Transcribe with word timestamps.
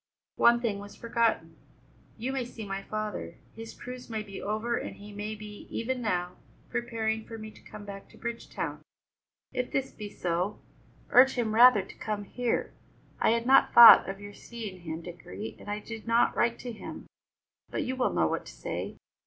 "One 0.37 0.59
thing 0.61 0.79
was 0.79 0.95
forgotten: 0.95 1.57
You 2.17 2.33
may 2.33 2.43
see 2.43 2.65
my 2.65 2.81
father; 2.81 3.35
his 3.55 3.75
cruise 3.79 4.09
may 4.09 4.23
be 4.23 4.41
over 4.41 4.75
and 4.75 4.95
he 4.95 5.13
may 5.13 5.35
be, 5.35 5.67
even 5.69 6.01
now, 6.01 6.37
preparing 6.71 7.23
for 7.27 7.37
me 7.37 7.51
to 7.51 7.61
come 7.61 7.85
back 7.85 8.09
to 8.09 8.17
Bridgetown. 8.17 8.81
If 9.53 9.71
this 9.71 9.91
be 9.91 10.09
so, 10.09 10.59
urge 11.11 11.33
him 11.35 11.53
rather 11.53 11.83
to 11.83 11.95
come 11.97 12.23
here. 12.23 12.73
I 13.19 13.29
had 13.29 13.45
not 13.45 13.75
thought 13.75 14.09
of 14.09 14.19
your 14.19 14.33
seeing 14.33 14.79
him, 14.81 15.03
Dickory, 15.03 15.55
and 15.59 15.69
I 15.69 15.77
did 15.77 16.07
not 16.07 16.35
write 16.35 16.57
to 16.61 16.71
him, 16.71 17.05
but 17.69 17.83
you 17.83 17.95
will 17.95 18.11
know 18.11 18.25
what 18.25 18.47
to 18.47 18.51
say. 18.51 18.97